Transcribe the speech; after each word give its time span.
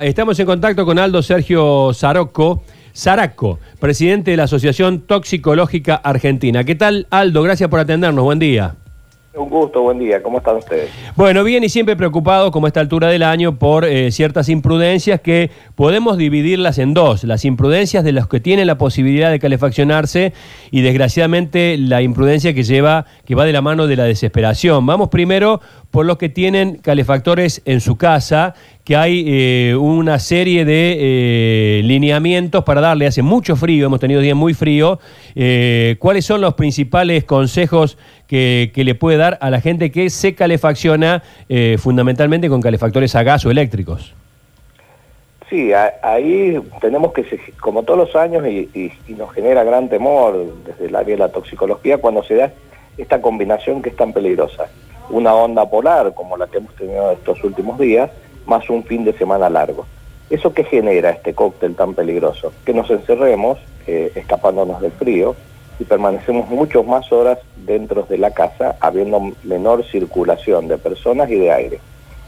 Estamos 0.00 0.38
en 0.38 0.46
contacto 0.46 0.86
con 0.86 0.96
Aldo 1.00 1.24
Sergio 1.24 1.92
Zarocco, 1.92 2.62
Zaraco, 2.94 3.58
presidente 3.80 4.30
de 4.30 4.36
la 4.36 4.44
Asociación 4.44 5.00
Toxicológica 5.00 5.96
Argentina. 5.96 6.62
¿Qué 6.62 6.76
tal, 6.76 7.08
Aldo? 7.10 7.42
Gracias 7.42 7.68
por 7.68 7.80
atendernos. 7.80 8.22
Buen 8.22 8.38
día. 8.38 8.76
Un 9.34 9.48
gusto, 9.50 9.82
buen 9.82 9.98
día. 9.98 10.22
¿Cómo 10.22 10.38
están 10.38 10.56
ustedes? 10.56 10.90
Bueno, 11.16 11.42
bien 11.42 11.64
y 11.64 11.68
siempre 11.68 11.96
preocupado, 11.96 12.52
como 12.52 12.66
a 12.66 12.68
esta 12.68 12.78
altura 12.78 13.08
del 13.08 13.24
año, 13.24 13.58
por 13.58 13.84
eh, 13.84 14.12
ciertas 14.12 14.48
imprudencias 14.48 15.20
que 15.20 15.50
podemos 15.74 16.16
dividirlas 16.16 16.78
en 16.78 16.94
dos. 16.94 17.24
Las 17.24 17.44
imprudencias 17.44 18.04
de 18.04 18.12
los 18.12 18.28
que 18.28 18.38
tienen 18.38 18.68
la 18.68 18.78
posibilidad 18.78 19.32
de 19.32 19.40
calefaccionarse 19.40 20.32
y 20.70 20.80
desgraciadamente 20.80 21.76
la 21.76 22.02
imprudencia 22.02 22.54
que 22.54 22.62
lleva, 22.62 23.04
que 23.24 23.34
va 23.34 23.44
de 23.44 23.52
la 23.52 23.62
mano 23.62 23.88
de 23.88 23.96
la 23.96 24.04
desesperación. 24.04 24.86
Vamos 24.86 25.08
primero 25.08 25.60
por 25.90 26.04
los 26.04 26.18
que 26.18 26.28
tienen 26.28 26.76
calefactores 26.76 27.62
en 27.64 27.80
su 27.80 27.96
casa, 27.96 28.54
que 28.84 28.96
hay 28.96 29.24
eh, 29.26 29.74
una 29.76 30.18
serie 30.18 30.64
de 30.64 30.96
eh, 30.98 31.82
lineamientos 31.82 32.64
para 32.64 32.80
darle, 32.80 33.06
hace 33.06 33.22
mucho 33.22 33.56
frío, 33.56 33.86
hemos 33.86 34.00
tenido 34.00 34.20
días 34.20 34.36
muy 34.36 34.52
frío, 34.52 34.98
eh, 35.34 35.96
¿cuáles 35.98 36.26
son 36.26 36.40
los 36.40 36.54
principales 36.54 37.24
consejos 37.24 37.96
que, 38.26 38.70
que, 38.74 38.84
le 38.84 38.94
puede 38.94 39.16
dar 39.16 39.38
a 39.40 39.48
la 39.50 39.60
gente 39.60 39.90
que 39.90 40.10
se 40.10 40.34
calefacciona 40.34 41.22
fundamentalmente 41.78 42.50
con 42.50 42.60
calefactores 42.60 43.14
a 43.14 43.22
gas 43.22 43.46
o 43.46 43.50
eléctricos? 43.50 44.14
Sí, 45.48 45.72
ahí 46.02 46.60
tenemos 46.82 47.14
que, 47.14 47.24
como 47.58 47.84
todos 47.84 47.98
los 47.98 48.16
años, 48.16 48.46
y, 48.46 48.68
y, 48.74 48.92
y 49.08 49.14
nos 49.14 49.32
genera 49.32 49.64
gran 49.64 49.88
temor 49.88 50.54
desde 50.66 50.86
el 50.86 50.94
área 50.94 51.16
de 51.16 51.20
la 51.20 51.28
toxicología, 51.30 51.96
cuando 51.96 52.22
se 52.22 52.34
da 52.34 52.52
esta 52.98 53.22
combinación 53.22 53.80
que 53.80 53.88
es 53.88 53.96
tan 53.96 54.12
peligrosa 54.12 54.68
una 55.10 55.34
onda 55.34 55.68
polar 55.68 56.14
como 56.14 56.36
la 56.36 56.46
que 56.46 56.58
hemos 56.58 56.74
tenido 56.74 57.10
estos 57.12 57.42
últimos 57.44 57.78
días, 57.78 58.10
más 58.46 58.68
un 58.70 58.84
fin 58.84 59.04
de 59.04 59.12
semana 59.12 59.48
largo. 59.48 59.86
¿Eso 60.30 60.52
qué 60.52 60.64
genera 60.64 61.10
este 61.10 61.34
cóctel 61.34 61.74
tan 61.74 61.94
peligroso? 61.94 62.52
Que 62.64 62.74
nos 62.74 62.90
encerremos, 62.90 63.58
eh, 63.86 64.12
escapándonos 64.14 64.80
del 64.80 64.92
frío, 64.92 65.34
y 65.78 65.84
permanecemos 65.84 66.48
muchas 66.48 66.84
más 66.84 67.10
horas 67.12 67.38
dentro 67.56 68.02
de 68.02 68.18
la 68.18 68.32
casa, 68.32 68.76
habiendo 68.80 69.32
menor 69.44 69.84
circulación 69.84 70.68
de 70.68 70.76
personas 70.76 71.30
y 71.30 71.36
de 71.36 71.52
aire. 71.52 71.80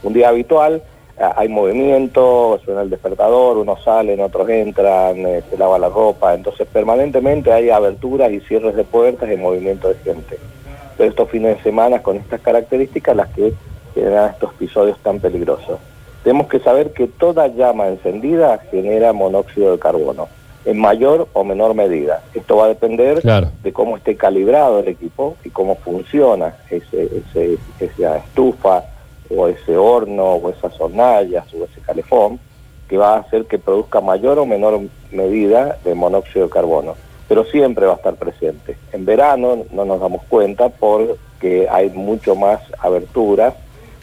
Un 0.03 0.13
día 0.13 0.29
habitual, 0.29 0.81
eh, 1.19 1.23
hay 1.35 1.49
movimiento, 1.49 2.59
suena 2.63 2.81
el 2.81 2.89
despertador, 2.89 3.57
unos 3.57 3.83
salen, 3.83 4.21
otros 4.21 4.49
entran, 4.49 5.17
eh, 5.25 5.43
se 5.49 5.57
lava 5.57 5.77
la 5.77 5.89
ropa, 5.89 6.33
entonces 6.33 6.67
permanentemente 6.67 7.51
hay 7.51 7.69
aberturas 7.69 8.31
y 8.31 8.39
cierres 8.39 8.75
de 8.75 8.83
puertas 8.83 9.29
y 9.31 9.35
movimiento 9.35 9.89
de 9.89 9.95
gente 9.95 10.39
estos 11.03 11.29
fines 11.29 11.57
de 11.57 11.63
semana 11.63 12.01
con 12.01 12.17
estas 12.17 12.41
características 12.41 13.15
las 13.15 13.29
que 13.29 13.53
generan 13.93 14.31
estos 14.31 14.53
episodios 14.53 14.97
tan 14.99 15.19
peligrosos. 15.19 15.79
Tenemos 16.23 16.47
que 16.47 16.59
saber 16.59 16.93
que 16.93 17.07
toda 17.07 17.47
llama 17.47 17.87
encendida 17.87 18.59
genera 18.69 19.11
monóxido 19.11 19.71
de 19.71 19.79
carbono, 19.79 20.27
en 20.65 20.79
mayor 20.79 21.27
o 21.33 21.43
menor 21.43 21.73
medida. 21.73 22.21
Esto 22.33 22.57
va 22.57 22.65
a 22.65 22.69
depender 22.69 23.21
de 23.21 23.73
cómo 23.73 23.97
esté 23.97 24.15
calibrado 24.15 24.79
el 24.79 24.87
equipo 24.87 25.35
y 25.43 25.49
cómo 25.49 25.75
funciona 25.75 26.55
ese, 26.69 27.23
esa 27.79 28.17
estufa 28.17 28.83
o 29.35 29.47
ese 29.47 29.75
horno 29.77 30.33
o 30.33 30.49
esas 30.49 30.79
hornallas 30.79 31.51
o 31.53 31.63
ese 31.63 31.81
calefón, 31.81 32.39
que 32.87 32.97
va 32.97 33.15
a 33.15 33.19
hacer 33.19 33.45
que 33.45 33.57
produzca 33.57 34.01
mayor 34.01 34.37
o 34.37 34.45
menor 34.45 34.81
medida 35.11 35.77
de 35.83 35.95
monóxido 35.95 36.45
de 36.45 36.51
carbono 36.51 36.95
pero 37.31 37.45
siempre 37.45 37.85
va 37.85 37.93
a 37.93 37.95
estar 37.95 38.15
presente. 38.15 38.75
En 38.91 39.05
verano 39.05 39.63
no 39.71 39.85
nos 39.85 40.01
damos 40.01 40.21
cuenta 40.23 40.67
porque 40.67 41.65
hay 41.71 41.89
mucho 41.91 42.35
más 42.35 42.59
aberturas, 42.77 43.53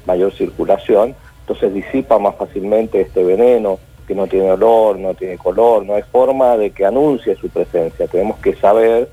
mayor 0.06 0.32
circulación, 0.32 1.14
entonces 1.40 1.74
disipa 1.74 2.18
más 2.18 2.36
fácilmente 2.36 3.02
este 3.02 3.22
veneno 3.22 3.80
que 4.06 4.14
no 4.14 4.28
tiene 4.28 4.52
olor, 4.52 4.98
no 4.98 5.12
tiene 5.12 5.36
color, 5.36 5.84
no 5.84 5.96
hay 5.96 6.04
forma 6.04 6.56
de 6.56 6.70
que 6.70 6.86
anuncie 6.86 7.36
su 7.36 7.50
presencia. 7.50 8.06
Tenemos 8.06 8.38
que 8.38 8.54
saber, 8.54 9.10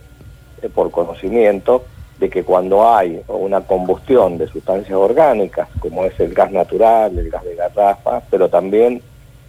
eh, 0.61 0.69
por 0.73 0.91
conocimiento, 0.91 1.83
de 2.17 2.29
que 2.29 2.45
cuando 2.45 2.89
hay 2.89 3.21
una 3.27 3.59
combustión 3.59 4.37
de 4.37 4.47
sustancias 4.47 4.97
orgánicas, 4.97 5.67
como 5.81 6.05
es 6.05 6.17
el 6.21 6.33
gas 6.33 6.53
natural, 6.53 7.19
el 7.19 7.29
gas 7.29 7.43
de 7.43 7.55
garrafa, 7.55 8.21
pero 8.31 8.47
también 8.47 9.01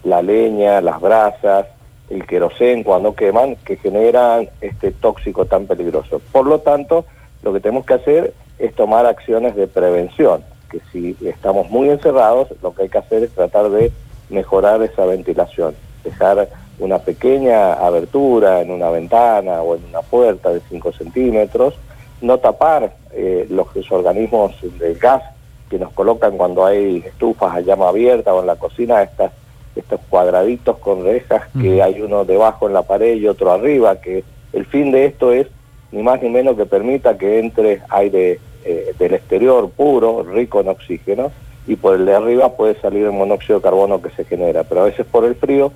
la 0.03 0.21
leña, 0.21 0.81
las 0.81 0.99
brasas, 0.99 1.67
el 2.09 2.25
querosén 2.25 2.83
cuando 2.83 3.15
queman, 3.15 3.55
que 3.57 3.77
generan 3.77 4.49
este 4.61 4.91
tóxico 4.91 5.45
tan 5.45 5.67
peligroso. 5.67 6.21
Por 6.31 6.45
lo 6.45 6.59
tanto, 6.59 7.05
lo 7.43 7.53
que 7.53 7.59
tenemos 7.59 7.85
que 7.85 7.95
hacer 7.95 8.33
es 8.59 8.73
tomar 8.73 9.05
acciones 9.05 9.55
de 9.55 9.67
prevención, 9.67 10.43
que 10.69 10.79
si 10.91 11.15
estamos 11.25 11.69
muy 11.69 11.89
encerrados, 11.89 12.49
lo 12.61 12.73
que 12.73 12.83
hay 12.83 12.89
que 12.89 12.97
hacer 12.97 13.23
es 13.23 13.31
tratar 13.31 13.69
de 13.69 13.91
mejorar 14.29 14.81
esa 14.81 15.05
ventilación, 15.05 15.75
dejar 16.03 16.49
una 16.79 16.99
pequeña 16.99 17.73
abertura 17.73 18.61
en 18.61 18.71
una 18.71 18.89
ventana 18.89 19.61
o 19.61 19.75
en 19.75 19.85
una 19.85 20.01
puerta 20.01 20.51
de 20.51 20.61
5 20.69 20.93
centímetros, 20.93 21.75
no 22.21 22.37
tapar 22.39 22.93
eh, 23.13 23.45
los, 23.49 23.75
los 23.75 23.91
organismos 23.91 24.55
del 24.79 24.97
gas 24.97 25.23
que 25.69 25.77
nos 25.77 25.91
colocan 25.93 26.37
cuando 26.37 26.65
hay 26.65 27.03
estufas 27.05 27.55
a 27.55 27.61
llama 27.61 27.89
abierta 27.89 28.33
o 28.33 28.41
en 28.41 28.47
la 28.47 28.55
cocina, 28.55 29.01
estas 29.03 29.31
estos 29.79 29.99
cuadraditos 30.09 30.77
con 30.77 31.03
rejas 31.03 31.43
que 31.59 31.81
hay 31.81 32.01
uno 32.01 32.25
debajo 32.25 32.67
en 32.67 32.73
la 32.73 32.83
pared 32.83 33.15
y 33.15 33.27
otro 33.27 33.51
arriba, 33.51 34.01
que 34.01 34.23
el 34.53 34.65
fin 34.65 34.91
de 34.91 35.05
esto 35.05 35.31
es 35.31 35.47
ni 35.91 36.03
más 36.03 36.21
ni 36.21 36.29
menos 36.29 36.57
que 36.57 36.65
permita 36.65 37.17
que 37.17 37.39
entre 37.39 37.81
aire 37.89 38.39
eh, 38.65 38.93
del 38.97 39.13
exterior 39.13 39.69
puro, 39.69 40.23
rico 40.23 40.59
en 40.61 40.69
oxígeno, 40.69 41.31
y 41.67 41.75
por 41.75 41.95
el 41.95 42.05
de 42.05 42.15
arriba 42.15 42.55
puede 42.55 42.79
salir 42.79 43.05
el 43.05 43.11
monóxido 43.11 43.59
de 43.59 43.63
carbono 43.63 44.01
que 44.01 44.09
se 44.11 44.25
genera, 44.25 44.63
pero 44.63 44.81
a 44.81 44.85
veces 44.85 45.05
por 45.05 45.25
el 45.25 45.35
frío 45.35 45.71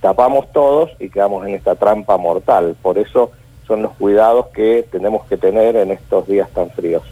tapamos 0.00 0.52
todos 0.52 0.90
y 0.98 1.08
quedamos 1.08 1.46
en 1.46 1.54
esta 1.54 1.74
trampa 1.74 2.16
mortal, 2.16 2.76
por 2.82 2.98
eso 2.98 3.30
son 3.66 3.82
los 3.82 3.92
cuidados 3.92 4.46
que 4.48 4.86
tenemos 4.90 5.24
que 5.26 5.36
tener 5.36 5.76
en 5.76 5.90
estos 5.90 6.26
días 6.26 6.48
tan 6.50 6.70
fríos. 6.70 7.02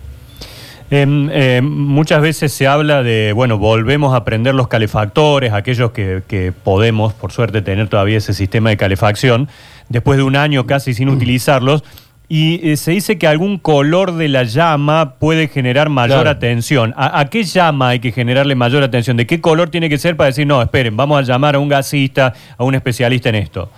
Em, 0.97 1.29
eh, 1.33 1.61
muchas 1.61 2.23
veces 2.23 2.53
se 2.53 2.69
habla 2.69 3.03
de, 3.03 3.33
bueno, 3.33 3.59
volvemos 3.59 4.15
a 4.15 4.25
prender 4.25 4.55
los 4.55 4.69
calefactores, 4.69 5.53
aquellos 5.53 5.91
que, 5.91 6.53
podemos, 6.63 7.13
por 7.13 7.33
suerte, 7.33 7.63
tener 7.63 7.89
todavía 7.89 8.19
ese 8.19 8.33
sistema 8.33 8.71
de 8.71 8.77
calefacción, 8.77 9.49
después 9.89 10.19
de 10.19 10.23
un 10.23 10.37
año 10.37 10.67
casi 10.67 10.95
sin 10.95 11.09
utilizarlos, 11.09 11.83
y 12.29 12.71
eh, 12.71 12.77
se 12.77 12.93
dice 12.93 13.19
que 13.19 13.27
algún 13.27 13.59
color 13.59 14.13
de 14.13 14.29
la 14.29 14.45
llama 14.45 15.17
puede 15.19 15.49
generar 15.49 15.89
mayor 15.89 16.29
atención. 16.29 16.95
¿A, 16.97 17.19
¿A, 17.19 17.25
qué 17.25 17.43
llama 17.43 17.89
hay 17.89 17.99
que 17.99 18.13
generarle 18.13 18.55
mayor 18.55 18.85
atención? 18.85 19.17
¿De 19.17 19.27
qué 19.27 19.41
color 19.41 19.71
tiene 19.71 19.89
que 19.89 19.99
ser 19.99 20.17
para 20.17 20.29
decir, 20.29 20.47
no, 20.47 20.63
esperen, 20.63 20.97
vamos 20.97 21.19
a 21.19 21.23
llamar 21.23 21.57
a 21.57 21.59
un 21.59 21.69
gasista, 21.69 22.35
a 22.57 22.63
un 22.63 22.77
especialista 22.77 23.31
en 23.31 23.35
esto? 23.35 23.69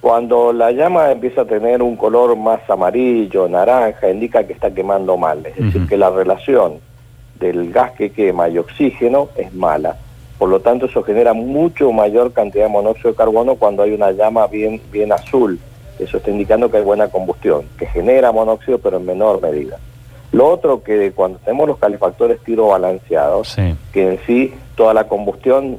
Cuando 0.00 0.52
la 0.52 0.70
llama 0.72 1.10
empieza 1.10 1.42
a 1.42 1.44
tener 1.44 1.82
un 1.82 1.94
color 1.96 2.34
más 2.36 2.60
amarillo, 2.70 3.48
naranja, 3.48 4.10
indica 4.10 4.44
que 4.44 4.54
está 4.54 4.70
quemando 4.70 5.16
mal. 5.16 5.44
Es 5.44 5.56
decir, 5.56 5.86
que 5.86 5.98
la 5.98 6.08
relación 6.08 6.78
del 7.38 7.70
gas 7.70 7.92
que 7.92 8.10
quema 8.10 8.48
y 8.48 8.58
oxígeno 8.58 9.28
es 9.36 9.52
mala. 9.52 9.96
Por 10.38 10.48
lo 10.48 10.60
tanto, 10.60 10.86
eso 10.86 11.02
genera 11.02 11.34
mucho 11.34 11.92
mayor 11.92 12.32
cantidad 12.32 12.64
de 12.64 12.70
monóxido 12.70 13.10
de 13.10 13.16
carbono 13.16 13.56
cuando 13.56 13.82
hay 13.82 13.92
una 13.92 14.10
llama 14.12 14.46
bien, 14.46 14.80
bien 14.90 15.12
azul. 15.12 15.58
Eso 15.98 16.16
está 16.16 16.30
indicando 16.30 16.70
que 16.70 16.78
hay 16.78 16.82
buena 16.82 17.08
combustión, 17.08 17.64
que 17.78 17.84
genera 17.84 18.32
monóxido 18.32 18.78
pero 18.78 18.96
en 18.96 19.04
menor 19.04 19.42
medida. 19.42 19.78
Lo 20.32 20.48
otro 20.48 20.82
que 20.82 21.12
cuando 21.12 21.38
tenemos 21.40 21.68
los 21.68 21.78
calefactores 21.78 22.40
tiro 22.40 22.68
balanceados, 22.68 23.54
que 23.92 24.08
en 24.08 24.18
sí 24.26 24.54
toda 24.76 24.94
la 24.94 25.08
combustión 25.08 25.78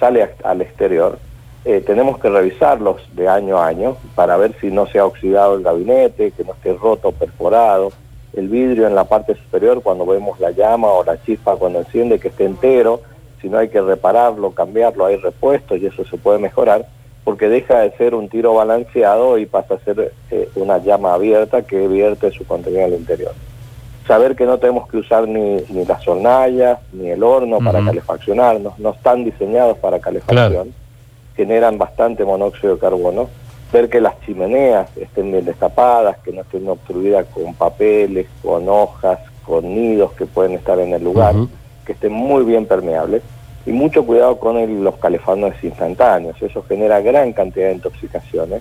sale 0.00 0.28
al 0.42 0.62
exterior, 0.62 1.18
eh, 1.64 1.80
tenemos 1.86 2.18
que 2.18 2.28
revisarlos 2.28 2.96
de 3.12 3.28
año 3.28 3.58
a 3.58 3.68
año 3.68 3.96
para 4.16 4.36
ver 4.36 4.54
si 4.60 4.70
no 4.70 4.86
se 4.86 4.98
ha 4.98 5.06
oxidado 5.06 5.54
el 5.54 5.62
gabinete, 5.62 6.32
que 6.32 6.42
no 6.44 6.54
esté 6.54 6.74
roto 6.74 7.08
o 7.08 7.12
perforado, 7.12 7.92
el 8.32 8.48
vidrio 8.48 8.88
en 8.88 8.96
la 8.96 9.04
parte 9.04 9.36
superior 9.36 9.80
cuando 9.82 10.04
vemos 10.04 10.40
la 10.40 10.50
llama 10.50 10.88
o 10.88 11.04
la 11.04 11.22
chispa 11.22 11.56
cuando 11.56 11.80
enciende 11.80 12.18
que 12.18 12.28
esté 12.28 12.46
entero, 12.46 13.00
si 13.40 13.48
no 13.48 13.58
hay 13.58 13.68
que 13.68 13.80
repararlo, 13.80 14.50
cambiarlo, 14.50 15.06
hay 15.06 15.16
repuestos 15.16 15.78
y 15.80 15.86
eso 15.86 16.04
se 16.04 16.16
puede 16.16 16.40
mejorar, 16.40 16.86
porque 17.22 17.48
deja 17.48 17.80
de 17.80 17.92
ser 17.92 18.16
un 18.16 18.28
tiro 18.28 18.54
balanceado 18.54 19.38
y 19.38 19.46
pasa 19.46 19.74
a 19.74 19.78
ser 19.80 20.12
eh, 20.30 20.48
una 20.56 20.78
llama 20.78 21.14
abierta 21.14 21.62
que 21.62 21.86
vierte 21.86 22.32
su 22.32 22.44
contenido 22.44 22.86
al 22.86 22.94
interior. 22.94 23.34
Saber 24.08 24.34
que 24.34 24.46
no 24.46 24.58
tenemos 24.58 24.88
que 24.88 24.96
usar 24.96 25.28
ni, 25.28 25.62
ni 25.68 25.84
las 25.84 26.06
hornallas, 26.08 26.80
ni 26.92 27.10
el 27.10 27.22
horno 27.22 27.58
para 27.58 27.84
calefaccionarnos, 27.84 28.76
no 28.80 28.90
están 28.90 29.22
diseñados 29.24 29.78
para 29.78 30.00
calefacción 30.00 30.81
generan 31.36 31.78
bastante 31.78 32.24
monóxido 32.24 32.74
de 32.74 32.80
carbono, 32.80 33.28
ver 33.72 33.88
que 33.88 34.00
las 34.00 34.20
chimeneas 34.20 34.94
estén 34.96 35.32
bien 35.32 35.44
destapadas, 35.44 36.18
que 36.18 36.32
no 36.32 36.42
estén 36.42 36.68
obstruidas 36.68 37.26
con 37.32 37.54
papeles, 37.54 38.26
con 38.42 38.68
hojas, 38.68 39.18
con 39.44 39.74
nidos 39.74 40.12
que 40.12 40.26
pueden 40.26 40.52
estar 40.52 40.78
en 40.78 40.92
el 40.92 41.02
lugar, 41.02 41.34
que 41.86 41.92
estén 41.92 42.12
muy 42.12 42.44
bien 42.44 42.66
permeables, 42.66 43.22
y 43.64 43.70
mucho 43.70 44.04
cuidado 44.04 44.38
con 44.38 44.84
los 44.84 44.96
calefones 44.96 45.54
instantáneos, 45.62 46.40
eso 46.42 46.62
genera 46.68 47.00
gran 47.00 47.32
cantidad 47.32 47.68
de 47.68 47.74
intoxicaciones, 47.74 48.60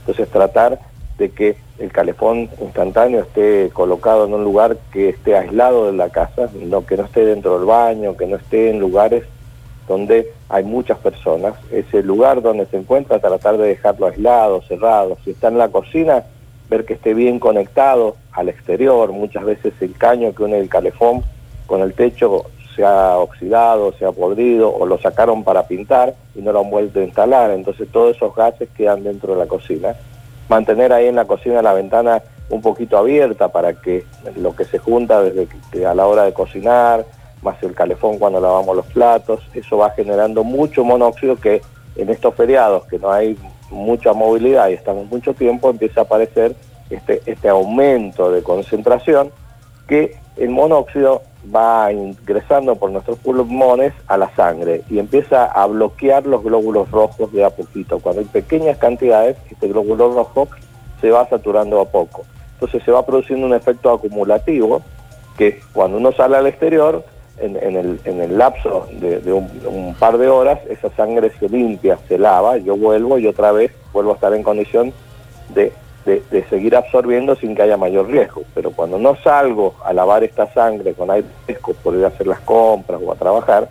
entonces 0.00 0.28
tratar 0.28 0.78
de 1.18 1.30
que 1.30 1.56
el 1.78 1.92
calefón 1.92 2.48
instantáneo 2.60 3.20
esté 3.20 3.70
colocado 3.72 4.26
en 4.26 4.34
un 4.34 4.44
lugar 4.44 4.76
que 4.92 5.10
esté 5.10 5.36
aislado 5.36 5.86
de 5.86 5.96
la 5.96 6.10
casa, 6.10 6.50
no 6.54 6.84
que 6.84 6.96
no 6.96 7.04
esté 7.04 7.24
dentro 7.24 7.58
del 7.58 7.66
baño, 7.66 8.16
que 8.16 8.26
no 8.26 8.36
esté 8.36 8.70
en 8.70 8.78
lugares 8.78 9.24
donde 9.88 10.32
hay 10.48 10.64
muchas 10.64 10.98
personas. 10.98 11.54
Ese 11.70 12.02
lugar 12.02 12.42
donde 12.42 12.66
se 12.66 12.76
encuentra, 12.76 13.18
tratar 13.18 13.58
de 13.58 13.68
dejarlo 13.68 14.06
aislado, 14.06 14.62
cerrado. 14.62 15.18
Si 15.24 15.30
está 15.30 15.48
en 15.48 15.58
la 15.58 15.68
cocina, 15.68 16.24
ver 16.68 16.84
que 16.84 16.94
esté 16.94 17.14
bien 17.14 17.38
conectado 17.38 18.16
al 18.32 18.48
exterior. 18.48 19.12
Muchas 19.12 19.44
veces 19.44 19.74
el 19.80 19.96
caño 19.96 20.34
que 20.34 20.42
une 20.42 20.58
el 20.58 20.68
calefón 20.68 21.22
con 21.66 21.80
el 21.80 21.94
techo 21.94 22.46
se 22.74 22.84
ha 22.84 23.18
oxidado, 23.18 23.92
se 23.98 24.06
ha 24.06 24.12
podrido 24.12 24.74
o 24.74 24.86
lo 24.86 24.98
sacaron 24.98 25.44
para 25.44 25.66
pintar 25.66 26.14
y 26.34 26.40
no 26.40 26.52
lo 26.52 26.60
han 26.60 26.70
vuelto 26.70 27.00
a 27.00 27.04
instalar. 27.04 27.50
Entonces 27.50 27.88
todos 27.90 28.16
esos 28.16 28.34
gases 28.34 28.68
quedan 28.70 29.04
dentro 29.04 29.34
de 29.34 29.40
la 29.40 29.46
cocina. 29.46 29.94
Mantener 30.48 30.92
ahí 30.92 31.06
en 31.06 31.16
la 31.16 31.26
cocina 31.26 31.62
la 31.62 31.72
ventana 31.72 32.22
un 32.50 32.60
poquito 32.60 32.98
abierta 32.98 33.48
para 33.48 33.74
que 33.74 34.04
lo 34.36 34.54
que 34.54 34.64
se 34.64 34.78
junta 34.78 35.22
desde 35.22 35.48
que, 35.70 35.86
a 35.86 35.94
la 35.94 36.06
hora 36.06 36.24
de 36.24 36.32
cocinar, 36.32 37.04
más 37.42 37.62
el 37.62 37.74
calefón 37.74 38.18
cuando 38.18 38.40
lavamos 38.40 38.76
los 38.76 38.86
platos, 38.86 39.40
eso 39.54 39.76
va 39.76 39.90
generando 39.90 40.44
mucho 40.44 40.84
monóxido 40.84 41.36
que 41.36 41.62
en 41.96 42.08
estos 42.08 42.34
feriados 42.34 42.86
que 42.86 42.98
no 42.98 43.10
hay 43.10 43.36
mucha 43.70 44.12
movilidad 44.12 44.68
y 44.68 44.74
estamos 44.74 45.06
mucho 45.06 45.34
tiempo, 45.34 45.70
empieza 45.70 46.00
a 46.00 46.04
aparecer 46.04 46.54
este, 46.90 47.22
este 47.26 47.48
aumento 47.48 48.30
de 48.30 48.42
concentración 48.42 49.30
que 49.86 50.16
el 50.36 50.50
monóxido 50.50 51.22
va 51.54 51.92
ingresando 51.92 52.76
por 52.76 52.90
nuestros 52.90 53.18
pulmones 53.18 53.92
a 54.06 54.16
la 54.16 54.34
sangre 54.36 54.82
y 54.88 54.98
empieza 54.98 55.46
a 55.46 55.66
bloquear 55.66 56.26
los 56.26 56.42
glóbulos 56.44 56.90
rojos 56.90 57.32
de 57.32 57.44
a 57.44 57.50
poquito. 57.50 57.98
Cuando 57.98 58.20
hay 58.20 58.28
pequeñas 58.28 58.78
cantidades, 58.78 59.36
este 59.50 59.68
glóbulo 59.68 60.12
rojo 60.12 60.48
se 61.00 61.10
va 61.10 61.28
saturando 61.28 61.80
a 61.80 61.86
poco. 61.86 62.24
Entonces 62.54 62.82
se 62.84 62.92
va 62.92 63.04
produciendo 63.04 63.46
un 63.46 63.54
efecto 63.54 63.90
acumulativo 63.90 64.82
que 65.36 65.60
cuando 65.72 65.96
uno 65.96 66.12
sale 66.12 66.36
al 66.36 66.46
exterior, 66.46 67.04
en, 67.38 67.56
el, 68.20 68.38
lapso 68.38 68.86
de, 68.92 69.32
un, 69.32 69.94
par 69.98 70.18
de 70.18 70.28
horas, 70.28 70.60
esa 70.68 70.90
sangre 70.90 71.32
se 71.38 71.48
limpia, 71.48 71.98
se 72.08 72.18
lava, 72.18 72.58
yo 72.58 72.76
vuelvo 72.76 73.18
y 73.18 73.26
otra 73.26 73.52
vez 73.52 73.72
vuelvo 73.92 74.12
a 74.12 74.14
estar 74.14 74.32
en 74.34 74.42
condición 74.42 74.92
de, 75.54 75.72
seguir 76.50 76.74
absorbiendo 76.76 77.36
sin 77.36 77.54
que 77.54 77.62
haya 77.62 77.76
mayor 77.76 78.08
riesgo. 78.08 78.42
Pero 78.54 78.72
cuando 78.72 78.98
no 78.98 79.16
salgo 79.22 79.74
a 79.84 79.92
lavar 79.92 80.24
esta 80.24 80.52
sangre 80.52 80.94
con 80.94 81.10
aire 81.10 81.28
fresco 81.44 81.74
por 81.74 81.94
ir 81.94 82.04
a 82.04 82.08
hacer 82.08 82.26
las 82.26 82.40
compras 82.40 83.00
o 83.04 83.12
a 83.12 83.16
trabajar, 83.16 83.68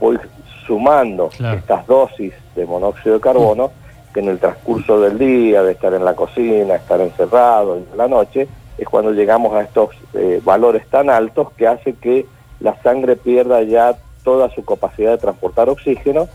voy 0.00 0.18
sumando 0.66 1.30
estas 1.54 1.86
dosis 1.86 2.32
de 2.54 2.66
monóxido 2.66 3.14
de 3.16 3.20
carbono 3.20 3.70
que 4.12 4.20
en 4.20 4.28
el 4.28 4.38
transcurso 4.38 5.00
del 5.00 5.18
día, 5.18 5.62
de 5.62 5.72
estar 5.72 5.94
en 5.94 6.04
la 6.04 6.14
cocina, 6.14 6.74
estar 6.74 7.00
encerrado 7.00 7.76
en 7.76 7.86
la 7.96 8.08
noche, 8.08 8.46
es 8.76 8.88
cuando 8.88 9.12
llegamos 9.12 9.54
a 9.54 9.62
estos 9.62 9.90
eh, 10.14 10.40
valores 10.44 10.86
tan 10.88 11.08
altos 11.08 11.52
que 11.52 11.66
hace 11.66 11.94
que 11.94 12.26
la 12.62 12.80
sangre 12.82 13.16
pierda 13.16 13.62
ya 13.62 13.96
toda 14.24 14.48
su 14.54 14.64
capacidad 14.64 15.12
de 15.12 15.18
transportar 15.18 15.68
oxígeno 15.68 16.28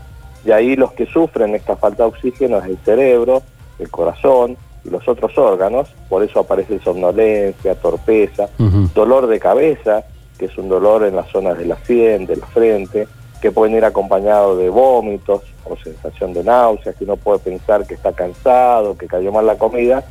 y 0.44 0.50
ahí 0.50 0.76
los 0.76 0.92
que 0.92 1.06
sufren 1.06 1.54
esta 1.54 1.76
falta 1.76 2.04
de 2.04 2.10
oxígeno 2.10 2.58
es 2.58 2.66
el 2.66 2.78
cerebro, 2.78 3.42
el 3.78 3.90
corazón 3.90 4.56
y 4.84 4.90
los 4.90 5.06
otros 5.08 5.36
órganos, 5.36 5.88
por 6.08 6.22
eso 6.22 6.40
aparece 6.40 6.78
somnolencia, 6.80 7.74
torpeza, 7.74 8.48
dolor 8.94 9.26
de 9.26 9.40
cabeza, 9.40 10.04
que 10.38 10.46
es 10.46 10.56
un 10.56 10.68
dolor 10.68 11.04
en 11.04 11.16
las 11.16 11.28
zonas 11.28 11.58
de 11.58 11.66
la 11.66 11.76
sien, 11.84 12.26
de 12.26 12.36
la 12.36 12.46
frente, 12.46 13.08
que 13.40 13.50
pueden 13.50 13.76
ir 13.76 13.84
acompañados 13.84 14.58
de 14.58 14.68
vómitos 14.68 15.42
o 15.64 15.76
sensación 15.76 16.32
de 16.32 16.44
náuseas, 16.44 16.94
que 16.96 17.04
uno 17.04 17.16
puede 17.16 17.40
pensar 17.40 17.86
que 17.86 17.94
está 17.94 18.12
cansado, 18.12 18.96
que 18.96 19.06
cayó 19.06 19.32
mal 19.32 19.46
la 19.46 19.56
comida. 19.56 20.04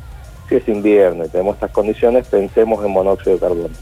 Si 0.48 0.56
es 0.56 0.68
invierno 0.68 1.24
y 1.24 1.28
tenemos 1.28 1.54
estas 1.54 1.70
condiciones, 1.72 2.26
pensemos 2.28 2.84
en 2.84 2.90
monóxido 2.90 3.34
de 3.34 3.40
carbono. 3.40 3.74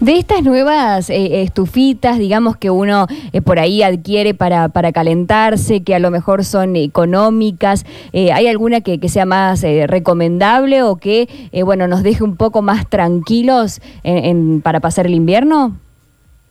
De 0.00 0.16
estas 0.16 0.42
nuevas 0.42 1.10
eh, 1.10 1.42
estufitas, 1.42 2.18
digamos 2.18 2.56
que 2.56 2.70
uno 2.70 3.06
eh, 3.34 3.42
por 3.42 3.58
ahí 3.58 3.82
adquiere 3.82 4.32
para, 4.32 4.70
para, 4.70 4.92
calentarse, 4.92 5.82
que 5.82 5.94
a 5.94 5.98
lo 5.98 6.10
mejor 6.10 6.42
son 6.42 6.74
económicas, 6.76 7.84
eh, 8.14 8.32
¿hay 8.32 8.46
alguna 8.46 8.80
que, 8.80 8.98
sea 9.10 9.26
más 9.26 9.62
recomendable 9.62 10.82
o 10.82 10.96
que 10.96 11.28
bueno 11.64 11.86
nos 11.88 12.02
deje 12.02 12.22
un 12.22 12.36
poco 12.36 12.62
más 12.62 12.88
tranquilos 12.88 13.80
para 14.62 14.80
pasar 14.80 15.06
el 15.06 15.14
invierno? 15.14 15.76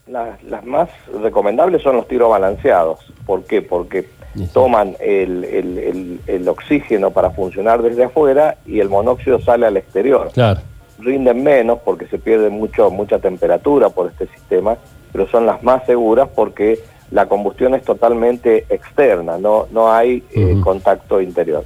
Las, 0.08 0.66
más 0.66 0.90
recomendables 1.22 1.82
son 1.82 1.96
los 1.96 2.08
tiros 2.08 2.30
balanceados. 2.30 3.00
¿Por 3.26 3.46
qué? 3.46 3.62
Porque 3.62 4.10
toman 4.54 4.96
el, 5.00 6.20
el, 6.28 6.48
oxígeno 6.48 7.12
para 7.12 7.32
funcionar 7.32 7.82
desde 7.82 8.04
afuera 8.04 8.58
y 8.66 8.80
el 8.80 8.90
monóxido 8.90 9.40
sale 9.40 9.66
al 9.66 9.78
exterior. 9.78 10.30
Claro. 10.34 10.62
Rinden 11.00 11.44
menos 11.44 11.80
porque 11.84 12.08
se 12.08 12.18
pierde 12.18 12.50
mucho, 12.50 12.90
mucha 12.92 13.20
temperatura 13.20 13.90
por 13.90 14.12
este 14.12 14.28
sistema, 14.28 14.78
pero 15.12 15.28
son 15.28 15.46
las 15.46 15.64
más 15.64 15.86
seguras 15.86 16.30
porque 16.36 16.80
la 17.12 17.28
combustión 17.28 17.74
es 17.74 17.84
totalmente 17.84 18.66
externa, 18.70 19.38
no, 19.38 19.68
no 19.72 19.92
hay 19.92 20.24
eh, 20.36 20.56
contacto 20.64 21.22
interior. 21.22 21.64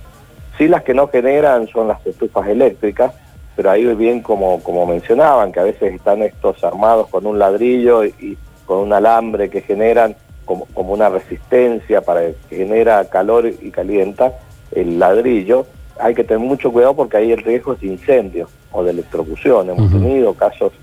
Sí 0.57 0.67
las 0.67 0.83
que 0.83 0.93
no 0.93 1.07
generan 1.07 1.67
son 1.67 1.87
las 1.87 2.05
estufas 2.05 2.47
eléctricas, 2.47 3.13
pero 3.55 3.71
ahí 3.71 3.85
bien 3.95 4.21
como, 4.21 4.61
como 4.61 4.85
mencionaban, 4.85 5.51
que 5.51 5.59
a 5.59 5.63
veces 5.63 5.93
están 5.93 6.21
estos 6.21 6.63
armados 6.63 7.07
con 7.09 7.25
un 7.25 7.39
ladrillo 7.39 8.05
y, 8.05 8.37
con 8.65 8.79
un 8.79 8.93
alambre 8.93 9.49
que 9.49 9.61
generan 9.61 10.15
como, 10.45 10.65
como, 10.73 10.93
una 10.93 11.09
resistencia 11.09 12.01
para 12.01 12.21
que 12.49 12.55
genera 12.55 13.03
calor 13.09 13.47
y 13.47 13.71
calienta 13.71 14.33
el 14.71 14.99
ladrillo, 14.99 15.65
hay 15.99 16.15
que 16.15 16.23
tener 16.23 16.39
mucho 16.39 16.71
cuidado 16.71 16.95
porque 16.95 17.17
ahí 17.17 17.31
el 17.31 17.43
riesgo 17.43 17.73
es 17.73 17.81
de 17.81 17.87
incendio 17.87 18.47
o 18.73 18.83
de 18.83 18.91
electrocución. 18.91 19.69
Hemos 19.69 19.91
tenido 19.91 20.33
casos 20.33 20.73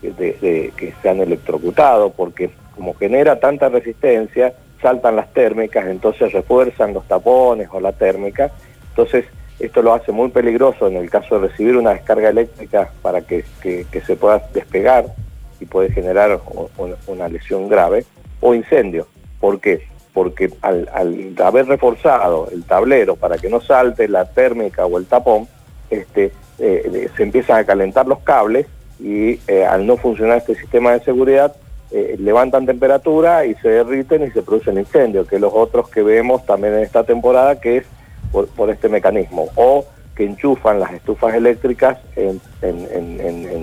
de, 0.00 0.72
que 0.76 0.94
se 1.02 1.08
han 1.08 1.20
electrocutado 1.20 2.10
porque 2.10 2.50
como 2.76 2.94
genera 2.94 3.40
tanta 3.40 3.68
resistencia, 3.68 4.54
saltan 4.80 5.16
las 5.16 5.32
térmicas, 5.32 5.86
entonces 5.88 6.32
refuerzan 6.32 6.94
los 6.94 7.06
tapones 7.08 7.68
o 7.72 7.80
la 7.80 7.90
térmica. 7.92 8.52
Entonces 8.90 9.24
esto 9.58 9.82
lo 9.82 9.92
hace 9.92 10.12
muy 10.12 10.28
peligroso 10.28 10.86
en 10.86 10.96
el 10.96 11.10
caso 11.10 11.40
de 11.40 11.48
recibir 11.48 11.76
una 11.76 11.94
descarga 11.94 12.28
eléctrica 12.28 12.92
para 13.02 13.22
que, 13.22 13.44
se 13.60 14.16
pueda 14.16 14.48
despegar 14.54 15.06
y 15.58 15.64
puede 15.64 15.90
generar 15.90 16.40
una 17.08 17.28
lesión 17.28 17.68
grave, 17.68 18.04
o 18.40 18.54
incendio. 18.54 19.08
¿Por 19.40 19.60
qué? 19.60 19.88
Porque 20.12 20.50
al, 20.62 20.88
haber 21.42 21.66
reforzado 21.66 22.48
el 22.52 22.62
tablero 22.64 23.16
para 23.16 23.38
que 23.38 23.50
no 23.50 23.60
salte 23.60 24.06
la 24.06 24.26
térmica 24.26 24.86
o 24.86 24.96
el 24.98 25.06
tapón, 25.06 25.48
este, 25.90 26.30
eh, 26.58 27.08
se 27.16 27.22
empiezan 27.22 27.58
a 27.58 27.64
calentar 27.64 28.06
los 28.06 28.18
cables 28.20 28.66
y 29.00 29.38
eh, 29.46 29.64
al 29.64 29.86
no 29.86 29.96
funcionar 29.96 30.38
este 30.38 30.54
sistema 30.56 30.92
de 30.92 31.00
seguridad, 31.00 31.54
eh, 31.90 32.16
levantan 32.18 32.66
temperatura 32.66 33.46
y 33.46 33.54
se 33.56 33.68
derriten 33.68 34.24
y 34.24 34.30
se 34.30 34.42
producen 34.42 34.78
incendios, 34.78 35.28
que 35.28 35.38
los 35.38 35.52
otros 35.54 35.88
que 35.88 36.02
vemos 36.02 36.44
también 36.44 36.74
en 36.74 36.80
esta 36.80 37.04
temporada, 37.04 37.60
que 37.60 37.78
es 37.78 37.84
por, 38.32 38.70
este 38.70 38.88
mecanismo, 38.88 39.48
o 39.54 39.86
que 40.14 40.24
enchufan 40.24 40.80
las 40.80 40.92
estufas 40.92 41.34
eléctricas 41.34 41.98
en, 42.16 42.40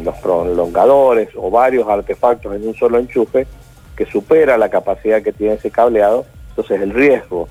los 0.04 0.16
prolongadores 0.16 1.30
o 1.36 1.52
varios 1.52 1.88
artefactos 1.88 2.56
en 2.56 2.68
un 2.68 2.76
solo 2.76 2.98
enchufe 2.98 3.46
que 3.96 4.06
supera 4.06 4.58
la 4.58 4.70
capacidad 4.70 5.22
que 5.22 5.34
tiene 5.34 5.56
ese 5.56 5.70
cableado, 5.70 6.26
entonces 6.50 6.82
el 6.82 6.92
riesgo 6.92 7.48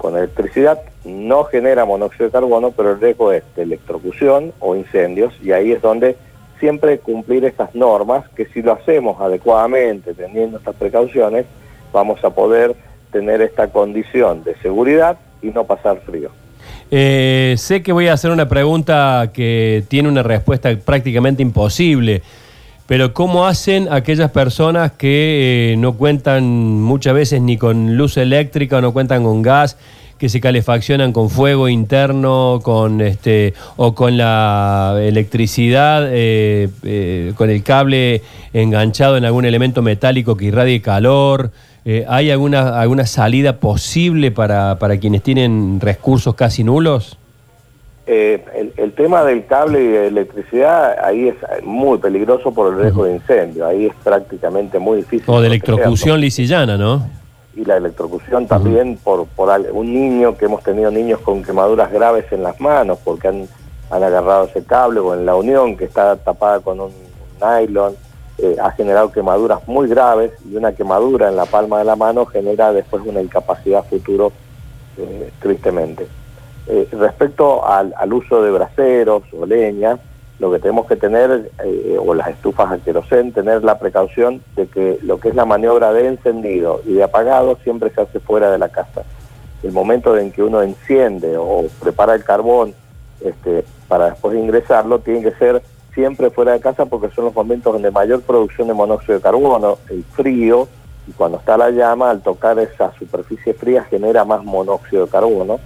con 0.00 0.16
electricidad 0.16 0.80
no 1.04 1.44
genera 1.44 1.84
monóxido 1.84 2.24
de 2.24 2.32
carbono, 2.32 2.70
pero 2.70 2.92
el 2.92 3.00
riesgo 3.00 3.32
es 3.32 3.42
de 3.54 3.64
electrocución 3.64 4.54
o 4.58 4.74
incendios 4.74 5.34
y 5.42 5.52
ahí 5.52 5.72
es 5.72 5.82
donde 5.82 6.16
siempre 6.58 6.98
cumplir 7.00 7.44
estas 7.44 7.74
normas, 7.74 8.26
que 8.30 8.46
si 8.46 8.62
lo 8.62 8.72
hacemos 8.72 9.20
adecuadamente, 9.20 10.14
teniendo 10.14 10.56
estas 10.56 10.74
precauciones, 10.76 11.44
vamos 11.92 12.24
a 12.24 12.30
poder 12.30 12.74
tener 13.12 13.42
esta 13.42 13.68
condición 13.68 14.42
de 14.42 14.56
seguridad 14.62 15.18
y 15.42 15.48
no 15.48 15.64
pasar 15.64 16.00
frío. 16.00 16.30
Eh, 16.90 17.56
sé 17.58 17.82
que 17.82 17.92
voy 17.92 18.08
a 18.08 18.14
hacer 18.14 18.30
una 18.30 18.48
pregunta 18.48 19.30
que 19.34 19.84
tiene 19.88 20.08
una 20.08 20.22
respuesta 20.22 20.74
prácticamente 20.82 21.42
imposible, 21.42 22.22
pero 22.90 23.14
¿cómo 23.14 23.46
hacen 23.46 23.86
aquellas 23.88 24.32
personas 24.32 24.90
que 24.90 25.74
eh, 25.74 25.76
no 25.76 25.92
cuentan 25.92 26.42
muchas 26.42 27.14
veces 27.14 27.40
ni 27.40 27.56
con 27.56 27.96
luz 27.96 28.16
eléctrica 28.16 28.78
o 28.78 28.80
no 28.80 28.92
cuentan 28.92 29.22
con 29.22 29.42
gas, 29.42 29.76
que 30.18 30.28
se 30.28 30.40
calefaccionan 30.40 31.12
con 31.12 31.30
fuego 31.30 31.68
interno, 31.68 32.58
con 32.64 33.00
este 33.00 33.54
o 33.76 33.94
con 33.94 34.16
la 34.16 34.96
electricidad, 35.00 36.08
eh, 36.10 37.32
con 37.36 37.48
el 37.48 37.62
cable 37.62 38.22
enganchado 38.52 39.16
en 39.16 39.24
algún 39.24 39.44
elemento 39.44 39.82
metálico 39.82 40.36
que 40.36 40.46
irradie 40.46 40.82
calor? 40.82 41.52
Eh, 41.84 42.04
¿Hay 42.08 42.32
alguna, 42.32 42.80
alguna 42.80 43.06
salida 43.06 43.58
posible 43.58 44.32
para, 44.32 44.80
para 44.80 44.98
quienes 44.98 45.22
tienen 45.22 45.78
recursos 45.80 46.34
casi 46.34 46.64
nulos? 46.64 47.18
Eh, 48.12 48.72
el, 48.76 48.92
tema 48.94 49.22
del 49.22 49.46
cable 49.46 49.80
y 49.80 49.86
de 49.86 50.08
electricidad 50.08 50.96
ahí 51.04 51.28
es 51.28 51.36
muy 51.62 51.96
peligroso 51.98 52.50
por 52.50 52.72
el 52.72 52.80
riesgo 52.80 53.04
de 53.04 53.12
incendio, 53.12 53.64
ahí 53.64 53.86
es 53.86 53.94
prácticamente 54.02 54.80
muy 54.80 54.96
difícil. 54.96 55.32
O 55.32 55.40
de 55.40 55.46
electrocución 55.46 56.20
lisillana, 56.20 56.76
¿no? 56.76 57.06
Y 57.54 57.64
la 57.64 57.76
electrocución 57.76 58.48
también 58.48 58.98
por, 59.04 59.26
por 59.28 59.48
un 59.72 59.94
niño, 59.94 60.36
que 60.36 60.46
hemos 60.46 60.60
tenido 60.64 60.90
niños 60.90 61.20
con 61.20 61.44
quemaduras 61.44 61.92
graves 61.92 62.24
en 62.32 62.42
las 62.42 62.60
manos 62.60 62.98
porque 63.04 63.28
han, 63.28 63.46
han 63.90 64.02
agarrado 64.02 64.46
ese 64.46 64.64
cable 64.64 64.98
o 64.98 65.14
en 65.14 65.24
la 65.24 65.36
unión 65.36 65.76
que 65.76 65.84
está 65.84 66.16
tapada 66.16 66.58
con 66.58 66.80
un 66.80 66.90
nylon 67.40 67.94
eh, 68.38 68.56
ha 68.60 68.72
generado 68.72 69.12
quemaduras 69.12 69.60
muy 69.68 69.86
graves 69.86 70.32
y 70.50 70.56
una 70.56 70.72
quemadura 70.72 71.28
en 71.28 71.36
la 71.36 71.44
palma 71.44 71.78
de 71.78 71.84
la 71.84 71.94
mano 71.94 72.26
genera 72.26 72.72
después 72.72 73.04
una 73.06 73.22
incapacidad 73.22 73.84
futuro 73.84 74.32
eh, 74.98 75.30
tristemente. 75.40 76.08
Eh, 76.66 76.88
respecto 76.92 77.66
al, 77.66 78.12
uso 78.12 78.42
de 78.42 78.50
braseros 78.50 79.22
o 79.32 79.46
leña, 79.46 79.98
lo 80.38 80.50
que 80.50 80.58
tenemos 80.58 80.86
que 80.86 80.96
tener, 80.96 81.50
o 81.98 82.14
las 82.14 82.28
estufas 82.28 82.72
a 82.72 82.78
querosén, 82.78 83.32
tener 83.32 83.62
la 83.62 83.78
precaución 83.78 84.42
de 84.56 84.66
que 84.68 84.98
lo 85.02 85.20
que 85.20 85.28
es 85.28 85.34
la 85.34 85.44
maniobra 85.44 85.92
de 85.92 86.06
encendido 86.06 86.80
y 86.86 86.94
de 86.94 87.02
apagado 87.02 87.58
siempre 87.62 87.90
se 87.90 88.00
hace 88.00 88.20
fuera 88.20 88.50
de 88.50 88.56
la 88.56 88.70
casa. 88.70 89.02
El 89.62 89.72
momento 89.72 90.16
en 90.16 90.32
que 90.32 90.42
uno 90.42 90.62
enciende 90.62 91.36
o 91.36 91.66
prepara 91.80 92.14
el 92.14 92.24
carbón 92.24 92.74
este, 93.20 93.64
para 93.88 94.10
después 94.10 94.36
ingresarlo, 94.36 95.00
tiene 95.00 95.22
que 95.22 95.32
ser 95.32 95.62
siempre 95.94 96.30
fuera 96.30 96.52
de 96.52 96.60
casa 96.60 96.86
porque 96.86 97.10
son 97.10 97.26
los 97.26 97.34
momentos 97.34 97.72
donde 97.72 97.90
mayor 97.90 98.22
producción 98.22 98.68
de 98.68 98.74
monóxido 98.74 99.14
de 99.14 99.20
carbono, 99.20 99.78
el 99.90 100.04
frío, 100.04 100.68
y 101.06 101.12
cuando 101.12 101.38
está 101.38 101.56
la 101.56 101.70
llama, 101.70 102.10
al 102.10 102.22
tocar 102.22 102.58
esa 102.58 102.92
superficie 102.98 103.52
fría 103.54 103.84
genera 103.84 104.24
más 104.24 104.44
monóxido 104.44 105.06
de 105.06 105.10
carbono. 105.10 105.58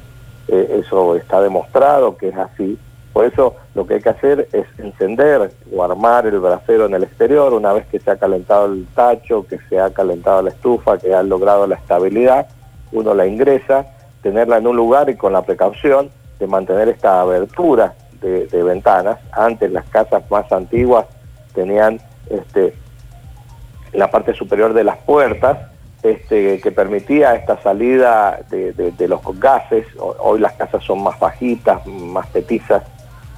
Eh, 0.49 0.83
eso 0.85 1.17
está 1.17 1.41
demostrado 1.41 2.17
que 2.17 2.29
es 2.29 2.37
así. 2.37 2.79
Por 3.13 3.25
eso 3.27 3.55
lo 3.75 3.87
que 3.87 3.95
hay 3.95 4.01
que 4.01 4.09
hacer 4.09 4.49
es 4.53 4.67
encender 4.79 5.53
o 5.73 5.85
armar 5.85 6.27
el 6.27 6.41
brasero 6.41 6.87
en 6.87 6.95
el 6.95 7.05
exterior 7.05 7.55
una 7.55 7.73
vez 7.73 7.87
que 7.87 8.01
se 8.01 8.11
ha 8.11 8.17
calentado 8.17 8.67
el 8.67 8.87
tacho, 8.95 9.47
que 9.47 9.59
se 9.69 9.79
ha 9.79 9.91
calentado 9.91 10.43
la 10.43 10.51
estufa, 10.51 10.99
que 10.99 11.15
ha 11.15 11.23
logrado 11.23 11.67
la 11.67 11.77
estabilidad, 11.77 12.49
uno 12.91 13.15
la 13.15 13.27
ingresa, 13.27 13.87
tenerla 14.23 14.59
en 14.59 14.67
un 14.67 14.77
lugar 14.77 15.09
y 15.11 15.17
con 15.17 15.33
la 15.33 15.43
precaución 15.43 16.11
de 16.41 16.47
mantener 16.47 16.89
esta 16.89 17.21
abertura 17.21 17.95
de, 18.21 18.63
ventanas. 18.63 19.19
Antes 19.33 19.71
las 19.71 19.85
casas 19.87 20.29
más 20.31 20.51
antiguas 20.51 21.07
tenían 21.55 22.01
este, 22.31 22.75
la 23.93 24.11
parte 24.11 24.35
superior 24.35 24.73
de 24.73 24.83
las 24.83 24.97
puertas 24.99 25.59
este, 26.05 26.61
que 26.61 26.71
permitía 26.71 27.35
esta 27.35 27.61
salida 27.63 28.41
de, 28.51 29.09
los 29.09 29.21
gases. 29.41 29.87
Hoy 29.99 30.39
las 30.39 30.53
casas 30.53 30.85
son 30.85 31.03
más 31.03 31.19
bajitas, 31.19 31.85
más 31.87 32.27
petizas, 32.27 32.83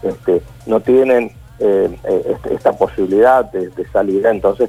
este, 0.03 0.43
no 0.67 0.81
tienen 0.81 1.31
eh, 1.61 1.97
eh, 2.05 2.23
este, 2.35 2.55
esta 2.55 2.73
posibilidad 2.73 3.45
de, 3.53 3.71
salida. 3.93 4.31
Entonces 4.31 4.69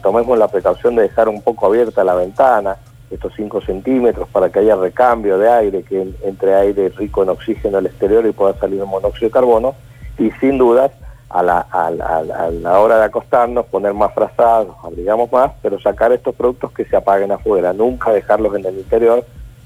tomemos 0.00 0.38
la 0.38 0.46
precaución 0.46 0.94
de 0.94 1.02
dejar 1.02 1.28
un 1.28 1.42
poco 1.42 1.66
abierta 1.66 2.04
la 2.04 2.14
ventana, 2.14 2.76
estos 3.10 3.32
5 3.34 3.60
centímetros 3.62 4.28
para 4.28 4.48
que 4.48 4.60
haya 4.60 4.76
recambio 4.76 5.36
de 5.36 5.50
aire, 5.50 5.82
que 5.82 6.14
entre 6.22 6.54
aire 6.54 6.90
rico 6.90 7.24
en 7.24 7.30
oxígeno 7.30 7.78
al 7.78 7.86
exterior 7.86 8.24
y 8.24 8.32
pueda 8.32 8.54
salir 8.54 8.80
un 8.80 8.88
monóxido 8.88 9.28
de 9.28 9.32
carbono. 9.32 9.74
Y 10.16 10.30
sin 10.40 10.58
dudas, 10.58 10.92
a 11.32 11.42
la, 11.42 11.60
a, 11.70 11.90
la, 11.90 12.78
hora 12.78 12.98
de 12.98 13.04
acostarnos, 13.04 13.64
poner 13.66 13.94
más 13.94 14.12
frazados, 14.12 14.76
abrigamos 14.82 15.32
más, 15.32 15.52
pero 15.62 15.80
sacar 15.80 16.12
estos 16.12 16.34
productos 16.34 16.72
que 16.72 16.84
se 16.84 16.94
apaguen 16.94 17.32
afuera, 17.32 17.72
nunca 17.72 18.12
dejarlos 18.12 18.54
en 18.54 18.66
el 18.66 18.78
interior, 18.78 19.24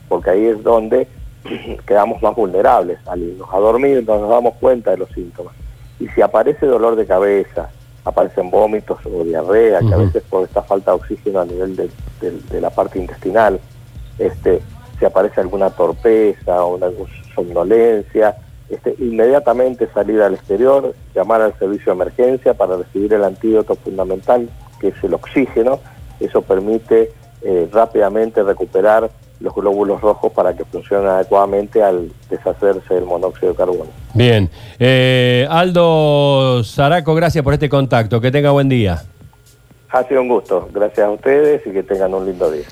porque 0.09 0.31
ahí 0.31 0.47
es 0.47 0.63
donde 0.63 1.09
quedamos 1.87 2.23
más 2.23 2.37
vulnerables. 2.37 2.99
Al 3.07 3.21
irnos 3.21 3.49
a 3.53 3.59
dormir 3.59 4.05
no 4.07 4.19
nos 4.19 4.31
damos 4.31 4.55
cuenta 4.61 4.93
de 4.93 4.99
los 4.99 5.11
síntomas. 5.11 5.55
Y 5.99 6.07
si 6.09 6.23
aparece 6.23 6.67
dolor 6.67 6.95
de 6.95 7.05
cabeza, 7.05 7.69
aparecen 8.05 8.49
vómitos 8.49 8.99
o 9.05 9.25
diarrea, 9.25 9.81
que 9.81 9.93
a 9.93 9.97
veces 9.97 10.23
por 10.31 10.45
esta 10.45 10.63
falta 10.63 10.93
de 10.93 10.99
oxígeno 10.99 11.41
a 11.41 11.45
nivel 11.45 11.75
de, 11.75 12.61
la 12.61 12.71
parte 12.71 13.01
intestinal, 13.01 13.59
este, 14.19 14.63
si 14.99 15.05
aparece 15.05 15.41
alguna 15.41 15.71
torpeza 15.71 16.63
o 16.63 16.77
una 16.77 16.87
somnolencia, 17.35 18.37
este, 18.69 18.95
inmediatamente 18.99 19.89
salir 19.93 20.21
al 20.23 20.35
exterior, 20.35 20.95
llamar 21.15 21.41
al 21.41 21.57
servicio 21.59 21.87
de 21.87 22.03
emergencia 22.03 22.55
para 22.55 22.77
recibir 22.77 23.13
el 23.15 23.25
antídoto 23.25 23.75
fundamental, 23.77 24.49
que 24.81 24.89
es 24.89 25.05
el 25.05 25.15
oxígeno. 25.15 25.81
Eso 26.19 26.43
permite 26.43 27.13
eh, 27.43 27.69
rápidamente 27.73 28.43
recuperar 28.43 29.11
los 29.41 29.55
glóbulos 29.55 30.01
rojos 30.01 30.33
para 30.33 30.57
que 30.57 30.65
funcionen 30.65 31.09
adecuadamente 31.09 31.83
al 31.83 32.11
deshacerse 32.31 32.95
del 32.95 33.05
monóxido 33.05 33.53
de 33.53 33.57
carbono. 33.57 33.91
Bien. 34.15 34.51
Eh, 34.79 35.47
Aldo 35.51 36.63
Zaraco, 36.65 37.15
gracias 37.15 37.45
por 37.45 37.53
este 37.53 37.69
contacto. 37.69 38.21
Que 38.21 38.31
tenga 38.31 38.51
buen 38.51 38.69
día. 38.69 39.03
Ha 39.91 40.03
sido 40.05 40.23
un 40.23 40.29
gusto. 40.29 40.69
Gracias 40.73 41.07
a 41.07 41.11
ustedes 41.11 41.67
y 41.67 41.71
que 41.71 41.83
tengan 41.83 42.15
un 42.15 42.27
lindo 42.27 42.51
día. 42.51 42.67